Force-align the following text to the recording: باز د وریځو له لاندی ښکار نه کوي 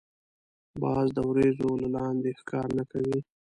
باز 0.81 1.07
د 1.17 1.19
وریځو 1.29 1.69
له 1.81 1.87
لاندی 1.95 2.31
ښکار 2.39 2.67
نه 2.77 2.83
کوي 2.91 3.19